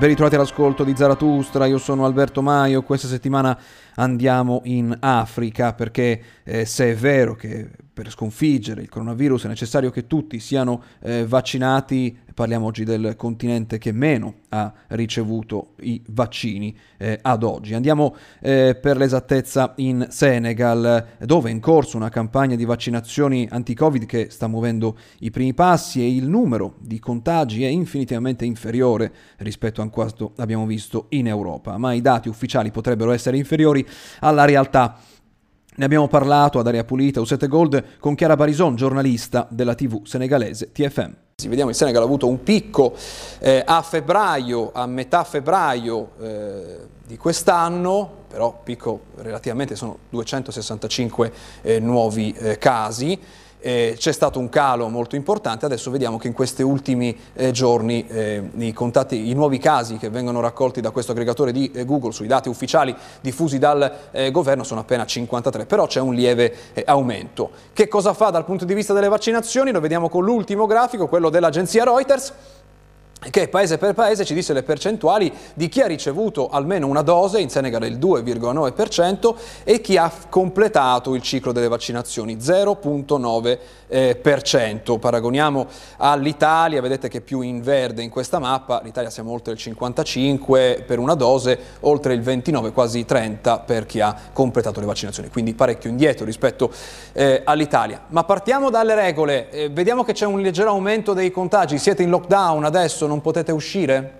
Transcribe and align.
Ben 0.00 0.08
ritrovati 0.08 0.36
all'ascolto 0.36 0.82
di 0.82 0.96
Zaratustra, 0.96 1.66
io 1.66 1.76
sono 1.76 2.06
Alberto 2.06 2.40
Maio, 2.40 2.82
questa 2.82 3.06
settimana 3.06 3.54
andiamo 3.96 4.62
in 4.64 4.96
Africa 4.98 5.74
perché 5.74 6.22
eh, 6.42 6.64
se 6.64 6.92
è 6.92 6.94
vero 6.94 7.34
che 7.34 7.68
per 7.92 8.10
sconfiggere 8.10 8.80
il 8.80 8.88
coronavirus 8.88 9.44
è 9.44 9.48
necessario 9.48 9.90
che 9.90 10.06
tutti 10.06 10.40
siano 10.40 10.82
eh, 11.02 11.26
vaccinati, 11.26 12.16
parliamo 12.40 12.64
oggi 12.64 12.84
del 12.84 13.16
continente 13.16 13.76
che 13.76 13.92
meno 13.92 14.36
ha 14.48 14.72
ricevuto 14.88 15.74
i 15.80 16.02
vaccini 16.08 16.74
eh, 16.96 17.18
ad 17.20 17.42
oggi. 17.42 17.74
Andiamo 17.74 18.16
eh, 18.40 18.78
per 18.80 18.96
l'esattezza 18.96 19.74
in 19.76 20.06
Senegal, 20.08 21.06
dove 21.18 21.50
è 21.50 21.52
in 21.52 21.60
corso 21.60 21.98
una 21.98 22.08
campagna 22.08 22.56
di 22.56 22.64
vaccinazioni 22.64 23.46
anti-Covid 23.50 24.06
che 24.06 24.30
sta 24.30 24.46
muovendo 24.46 24.96
i 25.18 25.30
primi 25.30 25.52
passi 25.52 26.00
e 26.00 26.14
il 26.14 26.26
numero 26.26 26.76
di 26.78 26.98
contagi 26.98 27.62
è 27.64 27.68
infinitivamente 27.68 28.46
inferiore 28.46 29.12
rispetto 29.36 29.82
a 29.82 29.88
quanto 29.90 30.32
abbiamo 30.36 30.64
visto 30.64 31.08
in 31.10 31.26
Europa, 31.26 31.76
ma 31.76 31.92
i 31.92 32.00
dati 32.00 32.30
ufficiali 32.30 32.70
potrebbero 32.70 33.12
essere 33.12 33.36
inferiori 33.36 33.86
alla 34.20 34.46
realtà. 34.46 34.98
Ne 35.80 35.86
abbiamo 35.86 36.08
parlato 36.08 36.58
ad 36.58 36.66
Aria 36.66 36.84
Pulita, 36.84 37.22
Usete 37.22 37.48
Gold, 37.48 37.82
con 38.00 38.14
Chiara 38.14 38.36
Barison, 38.36 38.76
giornalista 38.76 39.46
della 39.48 39.74
TV 39.74 40.04
senegalese 40.04 40.72
TFM. 40.72 41.10
Vediamo 41.48 41.70
il 41.70 41.74
Senegal 41.74 42.02
ha 42.02 42.04
avuto 42.04 42.28
un 42.28 42.42
picco 42.42 42.94
eh, 43.38 43.62
a 43.64 43.80
febbraio, 43.80 44.72
a 44.74 44.84
metà 44.84 45.24
febbraio 45.24 46.10
eh, 46.20 46.76
di 47.06 47.16
quest'anno, 47.16 48.10
però 48.28 48.60
picco 48.62 49.04
relativamente 49.22 49.74
sono 49.74 49.96
265 50.10 51.32
eh, 51.62 51.80
nuovi 51.80 52.32
eh, 52.32 52.58
casi 52.58 53.18
eh, 53.60 53.94
c'è 53.96 54.12
stato 54.12 54.38
un 54.38 54.48
calo 54.48 54.88
molto 54.88 55.16
importante, 55.16 55.64
adesso 55.64 55.90
vediamo 55.90 56.18
che 56.18 56.26
in 56.26 56.32
questi 56.32 56.62
ultimi 56.62 57.16
eh, 57.34 57.50
giorni 57.50 58.06
eh, 58.08 58.50
i, 58.56 58.72
contatti, 58.72 59.28
i, 59.28 59.34
nuovi 59.34 59.58
casi 59.58 59.96
che 59.96 60.08
vengono 60.10 60.40
raccolti 60.40 60.80
da 60.80 60.90
questo 60.90 61.12
aggregatore 61.12 61.52
di 61.52 61.70
eh, 61.72 61.84
Google 61.84 62.12
sui 62.12 62.26
dati 62.26 62.48
ufficiali 62.48 62.94
diffusi 63.20 63.58
dal 63.58 63.92
eh, 64.10 64.30
governo 64.30 64.64
sono 64.64 64.80
appena 64.80 65.04
53, 65.06 65.66
però 65.66 65.86
c'è 65.86 66.00
un 66.00 66.14
lieve 66.14 66.54
eh, 66.72 66.82
aumento. 66.86 67.50
Che 67.72 67.88
cosa 67.88 68.14
fa 68.14 68.30
dal 68.30 68.44
punto 68.44 68.64
di 68.64 68.74
vista 68.74 68.92
delle 68.92 69.08
vaccinazioni? 69.08 69.70
Lo 69.70 69.80
vediamo 69.80 70.08
con 70.08 70.24
l'ultimo 70.24 70.66
grafico, 70.66 71.06
quello 71.06 71.30
dell'agenzia 71.30 71.84
Reuters 71.84 72.32
che 73.28 73.48
paese 73.48 73.76
per 73.76 73.92
paese 73.92 74.24
ci 74.24 74.32
disse 74.32 74.54
le 74.54 74.62
percentuali 74.62 75.30
di 75.52 75.68
chi 75.68 75.82
ha 75.82 75.86
ricevuto 75.86 76.48
almeno 76.48 76.86
una 76.86 77.02
dose, 77.02 77.38
in 77.40 77.50
Senegal 77.50 77.84
il 77.84 77.98
2,9%, 77.98 79.34
e 79.62 79.82
chi 79.82 79.98
ha 79.98 80.10
completato 80.28 81.14
il 81.14 81.20
ciclo 81.20 81.52
delle 81.52 81.68
vaccinazioni, 81.68 82.36
0,9%. 82.36 84.98
Paragoniamo 84.98 85.66
all'Italia, 85.98 86.80
vedete 86.80 87.08
che 87.08 87.20
più 87.20 87.42
in 87.42 87.60
verde 87.60 88.02
in 88.02 88.08
questa 88.08 88.38
mappa, 88.38 88.80
l'Italia 88.82 89.10
siamo 89.10 89.32
oltre 89.32 89.52
il 89.52 89.58
55% 89.60 90.86
per 90.86 90.98
una 90.98 91.12
dose, 91.14 91.58
oltre 91.80 92.14
il 92.14 92.22
29%, 92.22 92.72
quasi 92.72 93.04
30% 93.06 93.66
per 93.66 93.84
chi 93.84 94.00
ha 94.00 94.16
completato 94.32 94.80
le 94.80 94.86
vaccinazioni, 94.86 95.28
quindi 95.28 95.52
parecchio 95.52 95.90
indietro 95.90 96.24
rispetto 96.24 96.72
eh, 97.12 97.42
all'Italia. 97.44 98.00
Ma 98.08 98.24
partiamo 98.24 98.70
dalle 98.70 98.94
regole, 98.94 99.50
eh, 99.50 99.68
vediamo 99.68 100.04
che 100.04 100.14
c'è 100.14 100.24
un 100.24 100.40
leggero 100.40 100.70
aumento 100.70 101.12
dei 101.12 101.30
contagi, 101.30 101.76
siete 101.76 102.02
in 102.02 102.08
lockdown 102.08 102.64
adesso, 102.64 103.08
non 103.10 103.20
potete 103.20 103.50
uscire? 103.50 104.12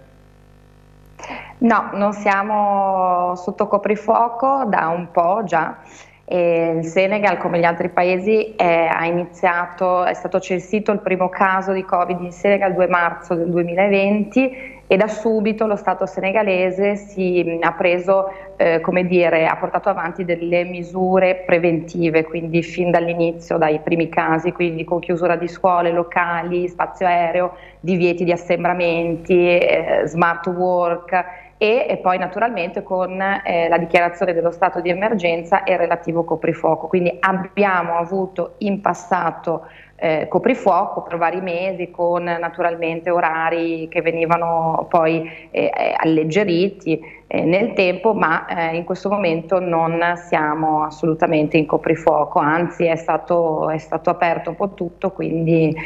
No, 1.58 1.90
non 1.92 2.12
siamo 2.12 3.34
sotto 3.36 3.68
coprifuoco 3.68 4.64
da 4.66 4.88
un 4.88 5.10
po' 5.12 5.42
già. 5.44 5.78
E 6.24 6.78
il 6.78 6.84
Senegal, 6.84 7.38
come 7.38 7.58
gli 7.58 7.64
altri 7.64 7.88
paesi, 7.88 8.54
è, 8.56 9.04
iniziato, 9.04 10.04
è 10.04 10.14
stato 10.14 10.40
censito 10.40 10.90
il 10.90 11.00
primo 11.00 11.28
caso 11.28 11.72
di 11.72 11.84
Covid 11.84 12.20
in 12.20 12.32
Senegal 12.32 12.70
il 12.70 12.76
2 12.76 12.88
marzo 12.88 13.34
del 13.34 13.50
2020 13.50 14.79
e 14.92 14.96
da 14.96 15.06
subito 15.06 15.68
lo 15.68 15.76
Stato 15.76 16.04
senegalese 16.04 16.96
si 16.96 17.58
ha 17.60 17.72
preso, 17.74 18.28
eh, 18.56 18.80
come 18.80 19.06
dire, 19.06 19.46
ha 19.46 19.54
portato 19.54 19.88
avanti 19.88 20.24
delle 20.24 20.64
misure 20.64 21.44
preventive, 21.46 22.24
quindi 22.24 22.60
fin 22.64 22.90
dall'inizio, 22.90 23.56
dai 23.56 23.78
primi 23.78 24.08
casi, 24.08 24.50
quindi 24.50 24.82
con 24.82 24.98
chiusura 24.98 25.36
di 25.36 25.46
scuole, 25.46 25.92
locali, 25.92 26.66
spazio 26.66 27.06
aereo, 27.06 27.54
divieti 27.78 28.24
di 28.24 28.32
assembramenti, 28.32 29.56
eh, 29.60 30.02
smart 30.06 30.48
work 30.48 31.24
e, 31.56 31.86
e 31.88 31.98
poi 31.98 32.18
naturalmente 32.18 32.82
con 32.82 33.20
eh, 33.20 33.68
la 33.68 33.78
dichiarazione 33.78 34.32
dello 34.32 34.50
stato 34.50 34.80
di 34.80 34.88
emergenza 34.88 35.62
e 35.62 35.72
il 35.72 35.78
relativo 35.78 36.24
coprifuoco. 36.24 36.88
Quindi 36.88 37.16
abbiamo 37.20 37.96
avuto 37.96 38.54
in 38.58 38.80
passato 38.80 39.66
eh, 40.00 40.28
coprifuoco 40.28 41.02
per 41.02 41.18
vari 41.18 41.42
mesi 41.42 41.90
con 41.90 42.24
naturalmente 42.24 43.10
orari 43.10 43.86
che 43.90 44.00
venivano 44.00 44.86
poi 44.88 45.30
eh, 45.50 45.64
eh 45.64 45.94
alleggeriti 45.94 46.98
eh, 47.26 47.44
nel 47.44 47.74
tempo, 47.74 48.14
ma 48.14 48.46
eh, 48.46 48.76
in 48.76 48.84
questo 48.84 49.10
momento 49.10 49.60
non 49.60 50.00
siamo 50.16 50.84
assolutamente 50.84 51.58
in 51.58 51.66
coprifuoco, 51.66 52.38
anzi 52.38 52.86
è 52.86 52.96
stato, 52.96 53.68
è 53.68 53.78
stato 53.78 54.08
aperto 54.08 54.50
un 54.50 54.56
po' 54.56 54.72
tutto, 54.74 55.12
quindi 55.12 55.76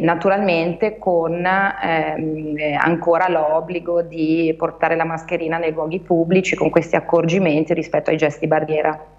naturalmente 0.00 0.98
con 0.98 1.44
ehm, 1.44 2.56
ancora 2.78 3.28
l'obbligo 3.28 4.02
di 4.02 4.54
portare 4.56 4.94
la 4.94 5.04
mascherina 5.04 5.58
nei 5.58 5.72
luoghi 5.72 5.98
pubblici 5.98 6.54
con 6.54 6.70
questi 6.70 6.94
accorgimenti 6.94 7.74
rispetto 7.74 8.10
ai 8.10 8.16
gesti 8.16 8.46
barriera. 8.46 9.11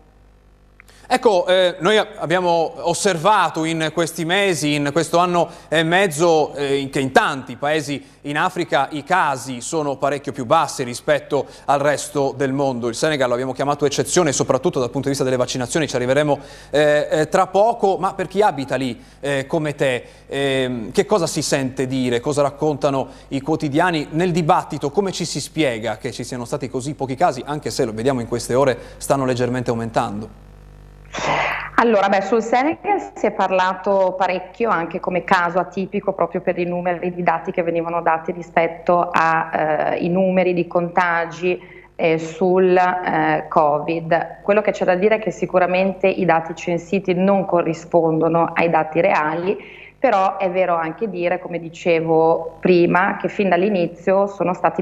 Ecco, 1.06 1.46
eh, 1.48 1.76
noi 1.80 1.98
abbiamo 1.98 2.74
osservato 2.78 3.66
in 3.66 3.92
questi 3.94 4.24
mesi, 4.24 4.76
in 4.76 4.90
questo 4.94 5.18
anno 5.18 5.50
e 5.68 5.84
mezzo, 5.84 6.56
eh, 6.56 6.88
che 6.90 7.02
in 7.02 7.12
tanti 7.12 7.58
paesi 7.58 8.02
in 8.22 8.38
Africa 8.38 8.88
i 8.92 9.04
casi 9.04 9.60
sono 9.60 9.98
parecchio 9.98 10.32
più 10.32 10.46
bassi 10.46 10.82
rispetto 10.84 11.46
al 11.66 11.80
resto 11.80 12.34
del 12.38 12.54
mondo. 12.54 12.88
Il 12.88 12.96
Senegal 12.96 13.28
lo 13.28 13.34
abbiamo 13.34 13.52
chiamato 13.52 13.86
eccezione, 13.86 14.32
soprattutto 14.32 14.80
dal 14.80 14.90
punto 14.90 15.04
di 15.04 15.10
vista 15.10 15.26
delle 15.26 15.36
vaccinazioni, 15.36 15.90
ci 15.90 15.96
arriveremo 15.98 16.40
eh, 16.70 17.08
eh 17.12 17.28
tra 17.28 17.48
poco, 17.48 17.98
ma 17.98 18.14
per 18.14 18.28
chi 18.28 18.42
abita 18.42 18.76
lì 18.76 19.00
eh, 19.20 19.46
come 19.46 19.76
te, 19.76 20.06
ehm, 20.26 20.92
che 20.94 21.06
cosa 21.06 21.28
si 21.28 21.42
sente 21.42 21.86
dire, 21.86 22.22
cosa 22.22 22.42
raccontano 22.42 23.10
i 23.28 23.42
quotidiani 23.42 24.08
nel 24.12 24.32
dibattito, 24.32 24.90
come 24.90 25.12
ci 25.12 25.26
si 25.26 25.42
spiega 25.42 25.98
che 25.98 26.14
ci 26.14 26.24
siano 26.24 26.46
stati 26.46 26.70
così 26.70 26.94
pochi 26.94 27.16
casi, 27.16 27.44
anche 27.46 27.72
se 27.72 27.84
lo 27.84 27.92
vediamo 27.92 28.22
in 28.22 28.28
queste 28.28 28.54
ore 28.54 28.78
stanno 28.98 29.26
leggermente 29.26 29.70
aumentando? 29.70 30.53
Allora, 31.76 32.08
beh, 32.08 32.22
sul 32.22 32.42
Senegal 32.42 33.12
si 33.14 33.26
è 33.26 33.32
parlato 33.32 34.16
parecchio 34.18 34.70
anche 34.70 35.00
come 35.00 35.24
caso 35.24 35.60
atipico 35.60 36.14
proprio 36.14 36.42
per 36.42 36.58
i 36.58 36.66
numeri 36.66 37.14
di 37.14 37.24
dati 37.24 37.52
che 37.52 37.62
venivano 37.62 38.02
dati 38.02 38.32
rispetto 38.32 39.10
ai 39.12 40.06
eh, 40.06 40.10
numeri 40.10 40.54
di 40.54 40.66
contagi 40.68 41.60
eh, 41.96 42.18
sul 42.18 42.76
eh, 42.76 43.46
Covid. 43.48 44.42
Quello 44.44 44.62
che 44.62 44.72
c'è 44.72 44.86
da 44.86 44.96
dire 44.96 45.16
è 45.16 45.20
che 45.20 45.32
sicuramente 45.32 46.08
i 46.08 46.26
dati 46.26 46.56
censiti 46.56 47.14
non 47.14 47.46
corrispondono 47.46 48.52
ai 48.54 48.70
dati 48.70 49.02
reali 49.02 49.58
però 50.04 50.36
è 50.36 50.52
vero 50.52 50.76
anche 50.76 51.10
dire, 51.10 51.40
come 51.40 51.60
dicevo 51.60 52.58
prima, 52.60 53.16
che 53.16 53.30
fin 53.30 53.48
dall'inizio 53.48 54.28
sono, 54.28 54.54
sono, 54.54 54.74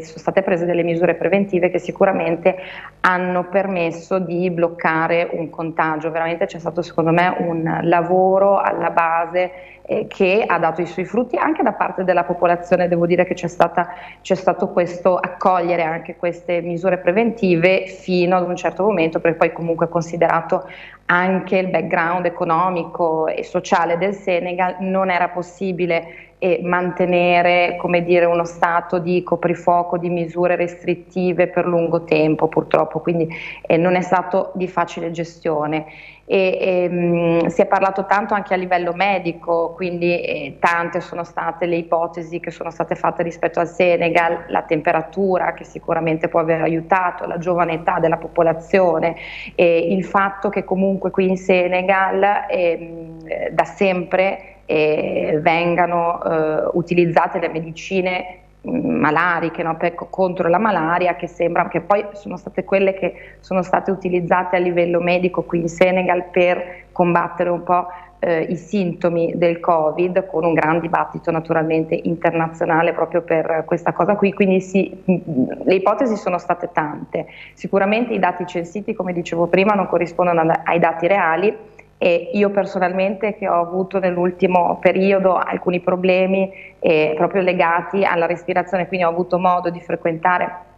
state 0.00 0.42
prese 0.42 0.64
delle 0.64 0.82
misure 0.82 1.16
preventive 1.16 1.68
che 1.68 1.78
sicuramente 1.78 2.56
hanno 3.00 3.44
permesso 3.50 4.18
di 4.18 4.50
bloccare 4.50 5.28
un 5.32 5.50
contagio. 5.50 6.10
Veramente 6.10 6.46
c'è 6.46 6.58
stato 6.58 6.80
secondo 6.80 7.10
me 7.10 7.28
un 7.40 7.80
lavoro 7.82 8.56
alla 8.56 8.88
base 8.88 9.52
eh, 9.82 10.06
che 10.06 10.44
ha 10.46 10.58
dato 10.58 10.80
i 10.80 10.86
suoi 10.86 11.04
frutti 11.04 11.36
anche 11.36 11.62
da 11.62 11.72
parte 11.72 12.02
della 12.04 12.24
popolazione, 12.24 12.88
devo 12.88 13.04
dire 13.04 13.26
che 13.26 13.34
c'è, 13.34 13.48
stata, 13.48 13.88
c'è 14.22 14.34
stato 14.34 14.68
questo 14.68 15.16
accogliere 15.16 15.82
anche 15.82 16.16
queste 16.16 16.62
misure 16.62 16.96
preventive 16.96 17.86
fino 17.86 18.34
ad 18.34 18.48
un 18.48 18.56
certo 18.56 18.84
momento, 18.84 19.20
perché 19.20 19.36
poi 19.36 19.52
comunque 19.52 19.88
considerato 19.88 20.66
anche 21.10 21.58
il 21.58 21.68
background 21.68 22.24
economico 22.24 23.26
e 23.26 23.42
sociale 23.42 23.98
del 23.98 24.14
Senegal, 24.14 24.76
non 24.78 25.10
era 25.10 25.28
possibile 25.28 26.30
e 26.38 26.60
mantenere 26.62 27.76
dire, 28.02 28.24
uno 28.24 28.44
stato 28.44 28.98
di 28.98 29.22
coprifuoco, 29.22 29.98
di 29.98 30.08
misure 30.08 30.56
restrittive 30.56 31.48
per 31.48 31.66
lungo 31.66 32.04
tempo 32.04 32.48
purtroppo, 32.48 33.00
quindi 33.00 33.28
eh, 33.66 33.76
non 33.76 33.94
è 33.94 34.00
stato 34.00 34.52
di 34.54 34.66
facile 34.66 35.10
gestione. 35.10 35.86
E, 36.24 36.58
e, 36.60 36.84
ehm, 36.84 37.44
mh, 37.44 37.46
si 37.48 37.60
è 37.60 37.66
parlato 37.66 38.06
tanto 38.06 38.34
anche 38.34 38.54
a 38.54 38.56
livello 38.56 38.92
medico, 38.92 39.72
quindi 39.74 40.20
eh, 40.20 40.56
tante 40.60 41.00
sono 41.00 41.24
state 41.24 41.66
le 41.66 41.74
ipotesi 41.74 42.38
che 42.38 42.52
sono 42.52 42.70
state 42.70 42.94
fatte 42.94 43.24
rispetto 43.24 43.58
al 43.58 43.66
Senegal, 43.66 44.44
la 44.46 44.62
temperatura 44.62 45.54
che 45.54 45.64
sicuramente 45.64 46.28
può 46.28 46.38
aver 46.38 46.62
aiutato, 46.62 47.26
la 47.26 47.38
giovane 47.38 47.72
età 47.72 47.98
della 47.98 48.16
popolazione, 48.16 49.16
e 49.56 49.92
il 49.92 50.04
fatto 50.04 50.50
che 50.50 50.62
comunque 50.62 50.99
qui 51.08 51.28
in 51.28 51.38
Senegal 51.38 52.46
eh, 52.50 53.48
da 53.50 53.64
sempre 53.64 54.56
eh, 54.66 55.38
vengano 55.40 56.22
eh, 56.22 56.68
utilizzate 56.74 57.38
le 57.38 57.48
medicine 57.48 58.38
mm, 58.68 59.00
malariche 59.00 59.62
no, 59.62 59.76
per, 59.76 59.94
contro 59.94 60.48
la 60.48 60.58
malaria 60.58 61.16
che 61.16 61.26
sembra 61.26 61.68
che 61.68 61.80
poi 61.80 62.04
sono 62.12 62.36
state 62.36 62.64
quelle 62.64 62.92
che 62.92 63.36
sono 63.40 63.62
state 63.62 63.90
utilizzate 63.90 64.56
a 64.56 64.58
livello 64.58 65.00
medico 65.00 65.42
qui 65.42 65.60
in 65.60 65.68
Senegal 65.68 66.24
per 66.30 66.84
combattere 66.92 67.48
un 67.48 67.62
po' 67.62 67.86
eh, 68.20 68.42
i 68.42 68.56
sintomi 68.56 69.32
del 69.34 69.58
Covid, 69.60 70.26
con 70.26 70.44
un 70.44 70.54
gran 70.54 70.78
dibattito 70.78 71.30
naturalmente 71.30 71.98
internazionale 72.00 72.92
proprio 72.92 73.22
per 73.22 73.64
questa 73.66 73.92
cosa 73.92 74.14
qui, 74.14 74.32
quindi 74.32 74.60
sì, 74.60 75.02
le 75.04 75.74
ipotesi 75.74 76.16
sono 76.16 76.38
state 76.38 76.70
tante. 76.72 77.26
Sicuramente 77.54 78.14
i 78.14 78.18
dati 78.18 78.46
censiti, 78.46 78.94
come 78.94 79.12
dicevo 79.12 79.46
prima, 79.46 79.74
non 79.74 79.88
corrispondono 79.88 80.52
ai 80.64 80.78
dati 80.78 81.06
reali 81.06 81.56
e 82.02 82.30
io 82.32 82.48
personalmente 82.50 83.36
che 83.36 83.46
ho 83.46 83.60
avuto 83.60 83.98
nell'ultimo 83.98 84.78
periodo 84.80 85.36
alcuni 85.36 85.80
problemi 85.80 86.50
eh, 86.78 87.12
proprio 87.16 87.42
legati 87.42 88.04
alla 88.04 88.26
respirazione, 88.26 88.88
quindi 88.88 89.04
ho 89.04 89.10
avuto 89.10 89.38
modo 89.38 89.68
di 89.68 89.80
frequentare 89.80 90.68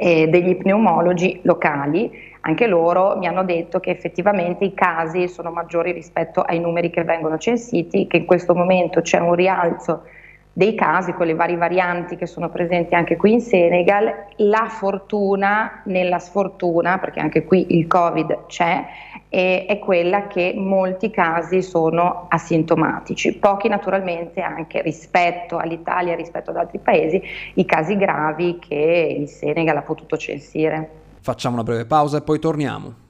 eh, 0.00 0.28
degli 0.28 0.56
pneumologi 0.56 1.40
locali, 1.42 2.10
anche 2.40 2.66
loro 2.66 3.16
mi 3.16 3.26
hanno 3.26 3.44
detto 3.44 3.80
che 3.80 3.90
effettivamente 3.90 4.64
i 4.64 4.74
casi 4.74 5.28
sono 5.28 5.50
maggiori 5.50 5.92
rispetto 5.92 6.42
ai 6.42 6.60
numeri 6.60 6.90
che 6.90 7.04
vengono 7.04 7.38
censiti, 7.38 8.06
che 8.06 8.18
in 8.18 8.26
questo 8.26 8.54
momento 8.54 9.00
c'è 9.00 9.18
un 9.18 9.34
rialzo 9.34 10.04
dei 10.58 10.74
casi 10.74 11.12
con 11.12 11.26
le 11.26 11.36
varie 11.36 11.54
varianti 11.54 12.16
che 12.16 12.26
sono 12.26 12.48
presenti 12.48 12.96
anche 12.96 13.16
qui 13.16 13.34
in 13.34 13.40
Senegal, 13.40 14.12
la 14.38 14.66
fortuna 14.68 15.82
nella 15.84 16.18
sfortuna, 16.18 16.98
perché 16.98 17.20
anche 17.20 17.44
qui 17.44 17.76
il 17.78 17.86
Covid 17.86 18.46
c'è, 18.48 18.84
è, 19.28 19.78
quella 19.80 20.26
che 20.26 20.54
molti 20.56 21.10
casi 21.10 21.62
sono 21.62 22.26
asintomatici, 22.28 23.36
pochi 23.36 23.68
naturalmente 23.68 24.40
anche 24.40 24.82
rispetto 24.82 25.58
all'Italia, 25.58 26.16
rispetto 26.16 26.50
ad 26.50 26.56
altri 26.56 26.78
paesi, 26.78 27.22
i 27.54 27.64
casi 27.64 27.96
gravi 27.96 28.58
che 28.58 29.16
il 29.16 29.28
Senegal 29.28 29.76
ha 29.76 29.82
potuto 29.82 30.16
censire. 30.16 30.90
Facciamo 31.20 31.54
una 31.54 31.62
breve 31.62 31.86
pausa 31.86 32.18
e 32.18 32.22
poi 32.22 32.40
torniamo 32.40 33.06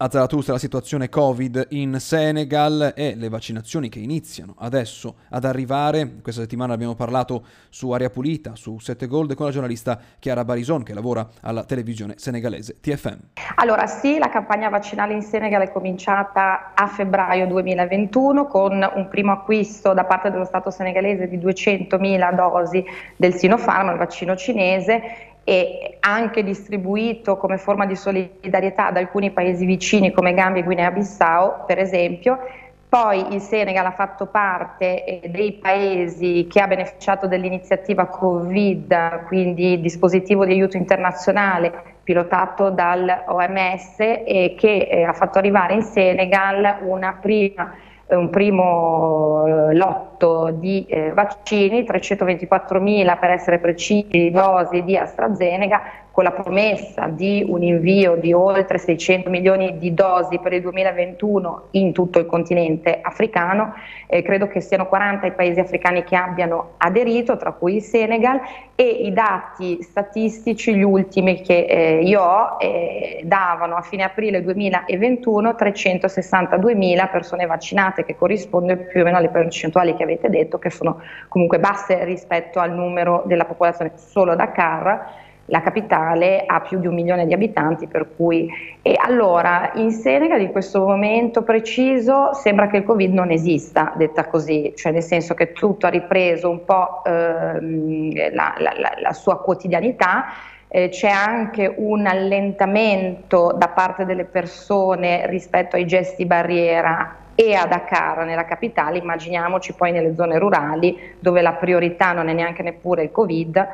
a 0.00 0.08
Zarathustra 0.08 0.52
la 0.52 0.60
situazione 0.60 1.08
Covid 1.08 1.66
in 1.70 1.98
Senegal 1.98 2.92
e 2.94 3.14
le 3.16 3.28
vaccinazioni 3.28 3.88
che 3.88 3.98
iniziano 3.98 4.54
adesso 4.58 5.16
ad 5.30 5.44
arrivare. 5.44 6.20
Questa 6.22 6.42
settimana 6.42 6.72
abbiamo 6.72 6.94
parlato 6.94 7.44
su 7.68 7.90
Aria 7.90 8.08
Pulita, 8.08 8.54
su 8.54 8.78
7 8.78 9.08
Gold 9.08 9.34
con 9.34 9.46
la 9.46 9.52
giornalista 9.52 9.98
Chiara 10.20 10.44
Barison 10.44 10.84
che 10.84 10.94
lavora 10.94 11.26
alla 11.40 11.64
televisione 11.64 12.14
senegalese 12.16 12.76
TFM. 12.80 13.18
Allora 13.56 13.88
sì, 13.88 14.18
la 14.18 14.28
campagna 14.28 14.68
vaccinale 14.68 15.14
in 15.14 15.22
Senegal 15.22 15.62
è 15.62 15.72
cominciata 15.72 16.74
a 16.74 16.86
febbraio 16.86 17.48
2021 17.48 18.46
con 18.46 18.88
un 18.94 19.08
primo 19.08 19.32
acquisto 19.32 19.94
da 19.94 20.04
parte 20.04 20.30
dello 20.30 20.44
Stato 20.44 20.70
senegalese 20.70 21.26
di 21.26 21.38
200.000 21.38 22.34
dosi 22.36 22.84
del 23.16 23.34
Sinopharm, 23.34 23.90
il 23.90 23.98
vaccino 23.98 24.36
cinese 24.36 25.00
e 25.48 25.96
anche 26.00 26.42
distribuito 26.42 27.38
come 27.38 27.56
forma 27.56 27.86
di 27.86 27.96
solidarietà 27.96 28.88
ad 28.88 28.98
alcuni 28.98 29.30
paesi 29.30 29.64
vicini 29.64 30.12
come 30.12 30.34
Gambia 30.34 30.60
e 30.60 30.64
Guinea-Bissau, 30.66 31.64
per 31.66 31.78
esempio. 31.78 32.38
Poi 32.86 33.32
il 33.32 33.40
Senegal 33.40 33.86
ha 33.86 33.92
fatto 33.92 34.26
parte 34.26 35.04
eh, 35.04 35.28
dei 35.30 35.54
paesi 35.54 36.46
che 36.50 36.60
ha 36.60 36.66
beneficiato 36.66 37.26
dell'iniziativa 37.26 38.04
Covid, 38.04 39.24
quindi 39.26 39.80
dispositivo 39.80 40.44
di 40.44 40.52
aiuto 40.52 40.76
internazionale 40.76 41.96
pilotato 42.02 42.68
dall'OMS 42.68 44.00
e 44.00 44.54
che 44.54 44.86
eh, 44.90 45.02
ha 45.04 45.14
fatto 45.14 45.38
arrivare 45.38 45.72
in 45.72 45.82
Senegal 45.82 46.80
una 46.82 47.16
prima 47.18 47.72
un 48.16 48.30
primo 48.30 49.44
eh, 49.46 49.74
lotto 49.74 50.50
di 50.50 50.86
eh, 50.88 51.12
vaccini, 51.12 51.82
324.000 51.82 53.18
per 53.18 53.30
essere 53.30 53.58
precisi 53.58 54.30
dosi 54.30 54.82
di 54.82 54.96
AstraZeneca, 54.96 55.82
con 56.18 56.26
la 56.26 56.32
promessa 56.32 57.06
di 57.06 57.46
un 57.46 57.62
invio 57.62 58.16
di 58.16 58.32
oltre 58.32 58.76
600 58.78 59.30
milioni 59.30 59.78
di 59.78 59.94
dosi 59.94 60.40
per 60.40 60.52
il 60.52 60.62
2021 60.62 61.68
in 61.70 61.92
tutto 61.92 62.18
il 62.18 62.26
continente 62.26 62.98
africano. 63.00 63.74
Eh, 64.08 64.22
credo 64.22 64.48
che 64.48 64.60
siano 64.60 64.86
40 64.88 65.28
i 65.28 65.32
paesi 65.34 65.60
africani 65.60 66.02
che 66.02 66.16
abbiano 66.16 66.70
aderito, 66.78 67.36
tra 67.36 67.52
cui 67.52 67.76
il 67.76 67.82
Senegal, 67.82 68.40
e 68.74 68.84
i 68.84 69.12
dati 69.12 69.80
statistici, 69.80 70.74
gli 70.74 70.82
ultimi 70.82 71.40
che 71.40 71.66
eh, 71.66 72.00
io 72.02 72.20
ho, 72.20 72.56
eh, 72.58 73.20
davano 73.22 73.76
a 73.76 73.82
fine 73.82 74.02
aprile 74.02 74.42
2021 74.42 75.54
362 75.54 76.74
mila 76.74 77.06
persone 77.06 77.46
vaccinate, 77.46 77.97
che 78.04 78.16
corrisponde 78.16 78.76
più 78.76 79.00
o 79.00 79.04
meno 79.04 79.16
alle 79.16 79.28
percentuali 79.30 79.94
che 79.94 80.02
avete 80.02 80.28
detto, 80.28 80.58
che 80.58 80.70
sono 80.70 81.00
comunque 81.28 81.58
basse 81.58 82.04
rispetto 82.04 82.58
al 82.58 82.72
numero 82.72 83.22
della 83.26 83.44
popolazione 83.44 83.92
solo 83.96 84.34
Dakar 84.34 85.26
la 85.50 85.62
capitale 85.62 86.44
ha 86.46 86.60
più 86.60 86.78
di 86.78 86.86
un 86.86 86.94
milione 86.94 87.26
di 87.26 87.32
abitanti, 87.32 87.86
per 87.86 88.08
cui 88.16 88.48
e 88.82 88.94
allora 88.98 89.72
in 89.74 89.90
Senegal 89.90 90.40
in 90.40 90.52
questo 90.52 90.80
momento 90.80 91.42
preciso 91.42 92.32
sembra 92.34 92.66
che 92.68 92.78
il 92.78 92.84
Covid 92.84 93.12
non 93.12 93.30
esista, 93.30 93.92
detta 93.96 94.26
così, 94.26 94.72
cioè 94.76 94.92
nel 94.92 95.02
senso 95.02 95.34
che 95.34 95.52
tutto 95.52 95.86
ha 95.86 95.90
ripreso 95.90 96.50
un 96.50 96.64
po' 96.64 97.02
ehm, 97.04 98.34
la, 98.34 98.54
la, 98.58 98.72
la, 98.76 98.92
la 99.00 99.12
sua 99.12 99.40
quotidianità. 99.40 100.26
Eh, 100.70 100.90
c'è 100.90 101.08
anche 101.08 101.72
un 101.78 102.06
allentamento 102.06 103.54
da 103.56 103.68
parte 103.68 104.04
delle 104.04 104.24
persone 104.24 105.26
rispetto 105.26 105.76
ai 105.76 105.86
gesti 105.86 106.26
barriera 106.26 107.16
e 107.40 107.54
a 107.54 107.66
Dakar, 107.66 108.24
nella 108.24 108.44
capitale, 108.44 108.98
immaginiamoci 108.98 109.72
poi 109.74 109.92
nelle 109.92 110.16
zone 110.16 110.40
rurali 110.40 111.14
dove 111.20 111.40
la 111.40 111.52
priorità 111.52 112.10
non 112.10 112.26
è 112.26 112.32
neanche 112.32 112.64
neppure 112.64 113.04
il 113.04 113.12
Covid 113.12 113.68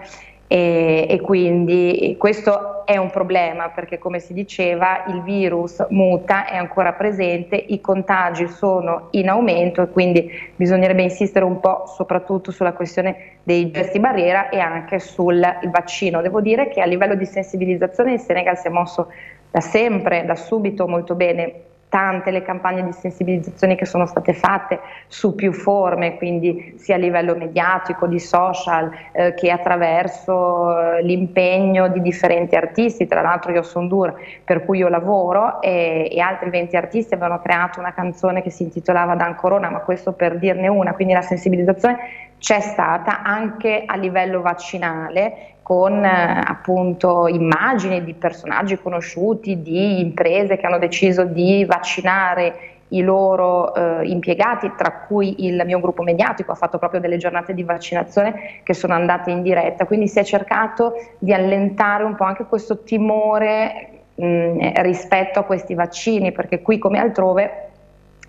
e, 0.46 1.06
e, 1.08 1.20
quindi 1.22 2.14
questo 2.18 2.84
è 2.84 2.98
un 2.98 3.08
problema 3.08 3.70
perché 3.70 3.96
come 3.96 4.18
si 4.18 4.34
diceva 4.34 5.04
il 5.06 5.22
virus 5.22 5.82
muta, 5.88 6.44
è 6.44 6.56
ancora 6.56 6.92
presente, 6.92 7.56
i 7.56 7.80
contagi 7.80 8.48
sono 8.48 9.08
in 9.12 9.30
aumento 9.30 9.80
e 9.80 9.88
quindi 9.88 10.30
bisognerebbe 10.54 11.00
insistere 11.00 11.46
un 11.46 11.58
po' 11.60 11.84
soprattutto 11.86 12.50
sulla 12.50 12.74
questione 12.74 13.38
dei 13.44 13.70
gesti 13.70 13.98
barriera 13.98 14.50
e 14.50 14.58
anche 14.58 14.98
sul 14.98 15.40
vaccino. 15.70 16.20
Devo 16.20 16.42
dire 16.42 16.68
che 16.68 16.82
a 16.82 16.86
livello 16.86 17.14
di 17.14 17.24
sensibilizzazione 17.24 18.12
il 18.12 18.20
Senegal 18.20 18.58
si 18.58 18.66
è 18.66 18.70
mosso 18.70 19.10
da 19.50 19.60
sempre, 19.60 20.26
da 20.26 20.34
subito 20.34 20.86
molto 20.86 21.14
bene 21.14 21.72
tante 21.94 22.32
le 22.32 22.42
campagne 22.42 22.82
di 22.82 22.90
sensibilizzazione 22.90 23.76
che 23.76 23.86
sono 23.86 24.04
state 24.06 24.32
fatte 24.32 24.80
su 25.06 25.36
più 25.36 25.52
forme, 25.52 26.16
quindi 26.16 26.74
sia 26.76 26.96
a 26.96 26.98
livello 26.98 27.36
mediatico, 27.36 28.08
di 28.08 28.18
social, 28.18 28.90
eh, 29.12 29.32
che 29.34 29.52
attraverso 29.52 30.96
eh, 30.96 31.02
l'impegno 31.04 31.86
di 31.86 32.02
differenti 32.02 32.56
artisti. 32.56 33.06
Tra 33.06 33.20
l'altro 33.20 33.52
io 33.52 33.62
sono 33.62 33.86
Dur, 33.86 34.12
per 34.42 34.64
cui 34.64 34.78
io 34.78 34.88
lavoro, 34.88 35.62
e, 35.62 36.08
e, 36.10 36.18
altri 36.18 36.50
20 36.50 36.74
artisti 36.74 37.14
avevano 37.14 37.40
creato 37.40 37.78
una 37.78 37.94
canzone 37.94 38.42
che 38.42 38.50
si 38.50 38.64
intitolava 38.64 39.14
Dan 39.14 39.36
Corona, 39.36 39.70
ma 39.70 39.78
questo 39.78 40.14
per 40.14 40.36
dirne 40.38 40.66
una, 40.66 40.94
quindi 40.94 41.12
la 41.12 41.22
sensibilizzazione 41.22 41.98
c'è 42.38 42.58
stata 42.58 43.22
anche 43.22 43.84
a 43.86 43.94
livello 43.94 44.40
vaccinale 44.40 45.53
con 45.64 46.04
eh, 46.04 46.42
appunto 46.44 47.26
immagini 47.26 48.04
di 48.04 48.12
personaggi 48.12 48.78
conosciuti, 48.78 49.62
di 49.62 49.98
imprese 49.98 50.58
che 50.58 50.66
hanno 50.66 50.78
deciso 50.78 51.24
di 51.24 51.64
vaccinare 51.64 52.74
i 52.88 53.00
loro 53.00 53.74
eh, 53.74 54.06
impiegati, 54.06 54.72
tra 54.76 54.92
cui 55.08 55.46
il 55.46 55.62
mio 55.64 55.80
gruppo 55.80 56.02
mediatico 56.02 56.52
ha 56.52 56.54
fatto 56.54 56.76
proprio 56.76 57.00
delle 57.00 57.16
giornate 57.16 57.54
di 57.54 57.62
vaccinazione 57.62 58.60
che 58.62 58.74
sono 58.74 58.92
andate 58.92 59.30
in 59.30 59.40
diretta, 59.40 59.86
quindi 59.86 60.06
si 60.06 60.18
è 60.18 60.22
cercato 60.22 60.92
di 61.18 61.32
allentare 61.32 62.04
un 62.04 62.14
po' 62.14 62.24
anche 62.24 62.44
questo 62.44 62.82
timore 62.82 63.88
mh, 64.16 64.82
rispetto 64.82 65.38
a 65.38 65.44
questi 65.44 65.72
vaccini, 65.72 66.30
perché 66.30 66.60
qui 66.60 66.76
come 66.78 66.98
altrove 66.98 67.70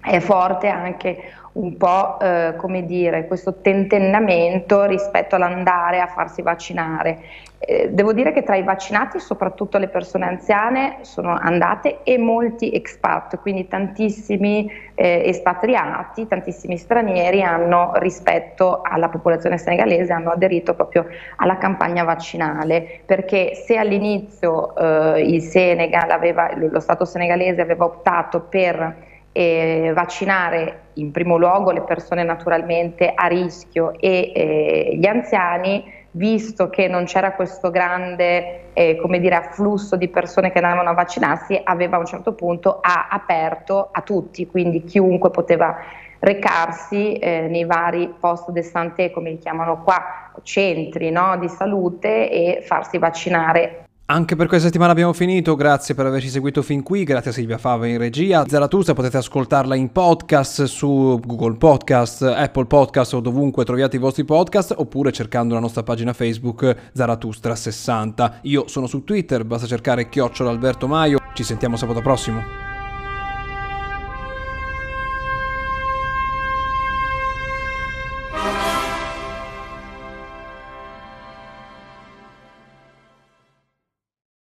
è 0.01 0.19
forte 0.19 0.69
anche 0.69 1.17
un 1.55 1.77
po' 1.77 2.19
eh, 2.19 2.53
come 2.57 2.85
dire 2.85 3.27
questo 3.27 3.61
tentennamento 3.61 4.83
rispetto 4.85 5.35
all'andare 5.35 5.99
a 6.01 6.07
farsi 6.07 6.41
vaccinare. 6.41 7.19
Eh, 7.57 7.89
devo 7.91 8.11
dire 8.11 8.33
che 8.33 8.43
tra 8.43 8.55
i 8.55 8.63
vaccinati, 8.63 9.19
soprattutto 9.19 9.77
le 9.77 9.87
persone 9.87 10.25
anziane, 10.25 10.97
sono 11.01 11.33
andate 11.33 12.03
e 12.03 12.17
molti 12.17 12.71
expat, 12.71 13.39
quindi 13.39 13.67
tantissimi 13.67 14.69
eh, 14.95 15.23
espatriati, 15.25 16.27
tantissimi 16.27 16.77
stranieri 16.77 17.41
hanno 17.41 17.93
rispetto 17.95 18.81
alla 18.83 19.07
popolazione 19.07 19.57
senegalese 19.57 20.11
hanno 20.11 20.31
aderito 20.31 20.75
proprio 20.75 21.07
alla 21.37 21.57
campagna 21.57 22.03
vaccinale, 22.03 23.01
perché 23.05 23.55
se 23.55 23.77
all'inizio 23.77 24.75
eh, 24.75 25.21
il 25.21 25.41
Senegal 25.41 26.11
aveva, 26.11 26.51
lo 26.55 26.81
Stato 26.81 27.05
senegalese 27.05 27.61
aveva 27.61 27.85
optato 27.85 28.41
per 28.41 29.13
eh, 29.37 29.91
vaccinare 29.93 30.83
in 30.93 31.11
primo 31.11 31.35
luogo 31.35 31.71
le 31.71 31.81
persone 31.81 32.23
naturalmente 32.23 33.11
a 33.13 33.27
rischio 33.27 33.91
e 33.99 34.31
eh, 34.33 34.95
gli 34.95 35.05
anziani, 35.05 35.83
visto 36.11 36.69
che 36.69 36.87
non 36.87 37.03
c'era 37.03 37.33
questo 37.33 37.69
grande 37.69 38.71
eh, 38.71 38.97
dire, 39.19 39.35
afflusso 39.35 39.97
di 39.97 40.07
persone 40.07 40.53
che 40.53 40.59
andavano 40.59 40.91
a 40.91 40.93
vaccinarsi, 40.93 41.59
aveva 41.61 41.97
a 41.97 41.99
un 41.99 42.05
certo 42.05 42.31
punto 42.31 42.79
aperto 42.81 43.89
a 43.91 43.99
tutti, 43.99 44.47
quindi 44.47 44.85
chiunque 44.85 45.29
poteva 45.31 45.79
recarsi 46.19 47.17
eh, 47.17 47.47
nei 47.49 47.65
vari 47.65 48.13
post 48.17 48.51
de 48.51 48.63
santé, 48.63 49.11
come 49.11 49.31
li 49.31 49.37
chiamano 49.37 49.83
qua, 49.83 50.31
centri 50.43 51.11
no, 51.11 51.35
di 51.37 51.49
salute 51.49 52.31
e 52.31 52.61
farsi 52.61 52.97
vaccinare 52.97 53.84
Anche 54.07 54.35
per 54.35 54.45
questa 54.45 54.67
settimana 54.67 54.91
abbiamo 54.91 55.13
finito, 55.13 55.55
grazie 55.55 55.95
per 55.95 56.05
averci 56.05 56.29
seguito 56.29 56.61
fin 56.61 56.83
qui, 56.83 57.03
grazie 57.03 57.31
a 57.31 57.33
Silvia 57.33 57.57
Fava 57.57 57.87
in 57.87 57.97
regia. 57.97 58.45
Zaratustra 58.47 58.93
potete 58.93 59.17
ascoltarla 59.17 59.73
in 59.73 59.91
podcast 59.91 60.65
su 60.65 61.19
Google 61.25 61.55
Podcast, 61.57 62.21
Apple 62.21 62.67
Podcast 62.67 63.15
o 63.15 63.19
dovunque 63.19 63.65
troviate 63.65 63.95
i 63.95 63.99
vostri 63.99 64.23
podcast 64.23 64.75
oppure 64.77 65.11
cercando 65.11 65.55
la 65.55 65.59
nostra 65.59 65.81
pagina 65.81 66.13
Facebook 66.13 66.91
Zaratustra60. 66.95 68.41
Io 68.43 68.67
sono 68.67 68.85
su 68.85 69.03
Twitter, 69.03 69.43
basta 69.43 69.65
cercare 69.65 70.07
chiocciola 70.07 70.51
Alberto 70.51 70.85
Maio. 70.85 71.17
Ci 71.33 71.43
sentiamo 71.43 71.75
sabato 71.75 72.01
prossimo. 72.01 72.64